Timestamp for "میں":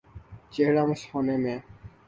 1.43-1.57